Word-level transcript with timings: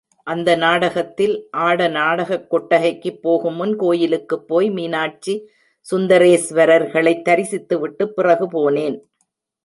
அந் 0.23 0.41
நாடகத்தில் 0.41 1.47
ஆட 1.51 1.87
நாடகக் 1.87 2.53
கொட்டகைக்குப் 2.53 3.19
போகுமுன், 3.21 3.75
கோயிலுக்குப் 3.75 4.47
போய் 4.47 4.69
மீனாட்சி 4.69 5.49
சுந்தரேஸ்வரர்களைத் 5.91 7.21
தரிசித்துவிட்டுப் 7.29 8.15
பிறகு 8.15 8.45
போனேன். 8.47 8.99